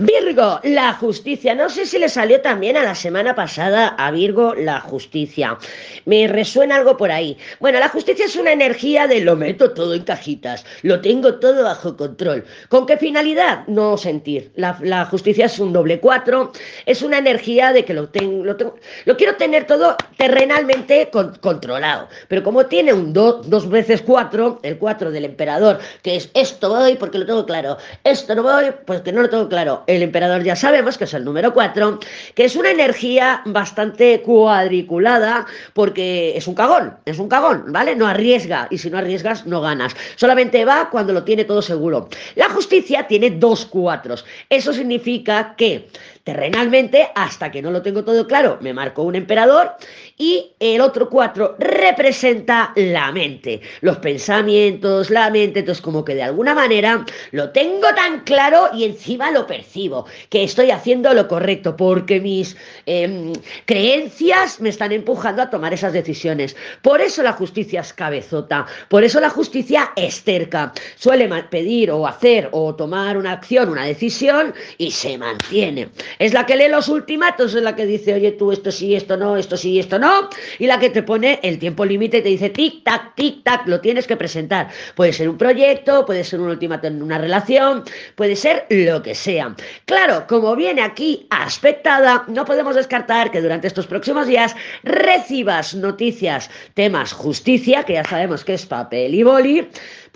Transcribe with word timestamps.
Virgo, 0.00 0.60
la 0.62 0.92
justicia. 0.92 1.56
No 1.56 1.68
sé 1.68 1.84
si 1.84 1.98
le 1.98 2.08
salió 2.08 2.40
también 2.40 2.76
a 2.76 2.84
la 2.84 2.94
semana 2.94 3.34
pasada 3.34 3.88
a 3.98 4.12
Virgo 4.12 4.54
la 4.54 4.78
justicia. 4.78 5.58
Me 6.04 6.28
resuena 6.28 6.76
algo 6.76 6.96
por 6.96 7.10
ahí. 7.10 7.36
Bueno, 7.58 7.80
la 7.80 7.88
justicia 7.88 8.26
es 8.26 8.36
una 8.36 8.52
energía 8.52 9.08
de 9.08 9.22
lo 9.22 9.34
meto 9.34 9.72
todo 9.72 9.94
en 9.94 10.04
cajitas, 10.04 10.64
lo 10.82 11.00
tengo 11.00 11.40
todo 11.40 11.64
bajo 11.64 11.96
control. 11.96 12.44
¿Con 12.68 12.86
qué 12.86 12.96
finalidad? 12.96 13.66
No 13.66 13.98
sentir. 13.98 14.52
La, 14.54 15.04
justicia 15.06 15.46
es 15.46 15.58
un 15.58 15.72
doble 15.72 15.98
cuatro, 15.98 16.52
es 16.86 17.02
una 17.02 17.18
energía 17.18 17.72
de 17.72 17.84
que 17.84 17.92
lo, 17.92 18.08
tengo, 18.08 18.44
lo, 18.44 19.16
quiero 19.16 19.34
tener 19.34 19.66
todo 19.66 19.96
terrenalmente 20.16 21.10
controlado. 21.40 22.06
Pero 22.28 22.44
como 22.44 22.66
tiene 22.66 22.92
un 22.92 23.12
dos 23.12 23.68
veces 23.68 24.02
cuatro, 24.02 24.60
el 24.62 24.78
cuatro 24.78 25.10
del 25.10 25.24
emperador, 25.24 25.80
que 26.02 26.14
es 26.14 26.30
esto 26.34 26.68
voy 26.68 26.94
porque 26.94 27.18
lo 27.18 27.26
tengo 27.26 27.44
claro, 27.44 27.78
esto 28.04 28.36
no 28.36 28.44
voy 28.44 28.66
porque 28.86 29.12
no 29.12 29.22
lo 29.22 29.28
tengo 29.28 29.48
claro 29.48 29.82
el 29.88 30.02
emperador 30.02 30.44
ya 30.44 30.54
sabemos 30.54 30.98
que 30.98 31.04
es 31.04 31.14
el 31.14 31.24
número 31.24 31.52
4, 31.52 31.98
que 32.34 32.44
es 32.44 32.54
una 32.54 32.70
energía 32.70 33.42
bastante 33.46 34.20
cuadriculada 34.20 35.46
porque 35.72 36.36
es 36.36 36.46
un 36.46 36.54
cagón, 36.54 36.94
es 37.06 37.18
un 37.18 37.28
cagón, 37.28 37.64
¿vale? 37.72 37.96
No 37.96 38.06
arriesga 38.06 38.68
y 38.70 38.78
si 38.78 38.90
no 38.90 38.98
arriesgas 38.98 39.46
no 39.46 39.62
ganas. 39.62 39.96
Solamente 40.16 40.64
va 40.66 40.90
cuando 40.90 41.14
lo 41.14 41.24
tiene 41.24 41.44
todo 41.44 41.62
seguro. 41.62 42.08
La 42.34 42.50
justicia 42.50 43.06
tiene 43.06 43.30
dos 43.30 43.64
cuatros. 43.64 44.26
Eso 44.50 44.74
significa 44.74 45.54
que 45.56 45.88
terrenalmente, 46.28 47.08
hasta 47.14 47.50
que 47.50 47.62
no 47.62 47.70
lo 47.70 47.80
tengo 47.80 48.04
todo 48.04 48.26
claro, 48.26 48.58
me 48.60 48.74
marco 48.74 49.02
un 49.02 49.14
emperador 49.14 49.72
y 50.18 50.52
el 50.60 50.82
otro 50.82 51.08
cuatro 51.08 51.56
representa 51.58 52.72
la 52.76 53.10
mente, 53.12 53.62
los 53.80 53.96
pensamientos, 53.96 55.08
la 55.08 55.30
mente, 55.30 55.60
entonces 55.60 55.80
como 55.80 56.04
que 56.04 56.14
de 56.14 56.24
alguna 56.24 56.54
manera 56.54 57.02
lo 57.30 57.48
tengo 57.48 57.94
tan 57.94 58.24
claro 58.24 58.68
y 58.74 58.84
encima 58.84 59.30
lo 59.30 59.46
percibo, 59.46 60.04
que 60.28 60.44
estoy 60.44 60.70
haciendo 60.70 61.14
lo 61.14 61.28
correcto 61.28 61.76
porque 61.78 62.20
mis 62.20 62.58
em, 62.84 63.32
creencias 63.64 64.60
me 64.60 64.68
están 64.68 64.92
empujando 64.92 65.40
a 65.40 65.48
tomar 65.48 65.72
esas 65.72 65.94
decisiones. 65.94 66.56
Por 66.82 67.00
eso 67.00 67.22
la 67.22 67.32
justicia 67.32 67.80
es 67.80 67.94
cabezota, 67.94 68.66
por 68.90 69.02
eso 69.02 69.18
la 69.18 69.30
justicia 69.30 69.92
es 69.96 70.22
cerca, 70.22 70.74
suele 70.96 71.26
pedir 71.44 71.90
o 71.90 72.06
hacer 72.06 72.50
o 72.52 72.74
tomar 72.74 73.16
una 73.16 73.32
acción, 73.32 73.70
una 73.70 73.86
decisión 73.86 74.52
y 74.76 74.90
se 74.90 75.16
mantiene. 75.16 75.88
Es 76.18 76.32
la 76.32 76.46
que 76.46 76.56
lee 76.56 76.68
los 76.68 76.88
ultimatos, 76.88 77.54
es 77.54 77.62
la 77.62 77.76
que 77.76 77.86
dice, 77.86 78.14
oye, 78.14 78.32
tú 78.32 78.52
esto 78.52 78.70
sí, 78.70 78.94
esto 78.94 79.16
no, 79.16 79.36
esto 79.36 79.56
sí, 79.56 79.78
esto 79.78 79.98
no, 79.98 80.28
y 80.58 80.66
la 80.66 80.78
que 80.78 80.90
te 80.90 81.02
pone 81.02 81.38
el 81.42 81.58
tiempo 81.58 81.84
límite 81.84 82.18
y 82.18 82.22
te 82.22 82.28
dice, 82.28 82.50
tic, 82.50 82.82
tac, 82.84 83.14
tic, 83.14 83.42
tac, 83.44 83.66
lo 83.66 83.80
tienes 83.80 84.06
que 84.06 84.16
presentar. 84.16 84.68
Puede 84.94 85.12
ser 85.12 85.28
un 85.28 85.38
proyecto, 85.38 86.04
puede 86.04 86.24
ser 86.24 86.40
un 86.40 86.48
ultimato 86.48 86.86
en 86.86 87.02
una 87.02 87.18
relación, 87.18 87.84
puede 88.14 88.36
ser 88.36 88.66
lo 88.70 89.02
que 89.02 89.14
sea. 89.14 89.54
Claro, 89.84 90.26
como 90.28 90.56
viene 90.56 90.82
aquí 90.82 91.26
aspectada, 91.30 92.24
no 92.28 92.44
podemos 92.44 92.74
descartar 92.74 93.30
que 93.30 93.40
durante 93.40 93.68
estos 93.68 93.86
próximos 93.86 94.26
días 94.26 94.54
recibas 94.82 95.74
noticias, 95.74 96.50
temas 96.74 97.12
justicia, 97.12 97.84
que 97.84 97.94
ya 97.94 98.04
sabemos 98.04 98.44
que 98.44 98.54
es 98.54 98.66
papel 98.66 99.14
y 99.14 99.22
boli, 99.22 99.68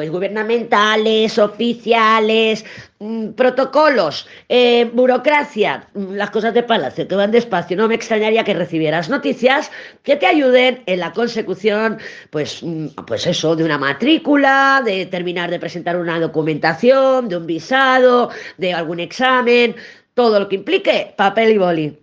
pues 0.00 0.10
gubernamentales, 0.10 1.38
oficiales, 1.38 2.64
mm, 3.00 3.32
protocolos, 3.32 4.26
eh, 4.48 4.88
burocracia, 4.94 5.88
mm, 5.92 6.14
las 6.14 6.30
cosas 6.30 6.54
de 6.54 6.62
palacio 6.62 7.06
que 7.06 7.14
van 7.14 7.30
despacio. 7.30 7.76
No 7.76 7.86
me 7.86 7.96
extrañaría 7.96 8.42
que 8.42 8.54
recibieras 8.54 9.10
noticias 9.10 9.70
que 10.02 10.16
te 10.16 10.24
ayuden 10.24 10.82
en 10.86 11.00
la 11.00 11.12
consecución, 11.12 11.98
pues, 12.30 12.62
mm, 12.62 12.86
pues 13.06 13.26
eso, 13.26 13.54
de 13.54 13.64
una 13.64 13.76
matrícula, 13.76 14.80
de 14.82 15.04
terminar 15.04 15.50
de 15.50 15.58
presentar 15.58 15.98
una 15.98 16.18
documentación, 16.18 17.28
de 17.28 17.36
un 17.36 17.46
visado, 17.46 18.30
de 18.56 18.72
algún 18.72 19.00
examen, 19.00 19.76
todo 20.14 20.40
lo 20.40 20.48
que 20.48 20.56
implique 20.56 21.12
papel 21.14 21.50
y 21.52 21.58
boli. 21.58 21.98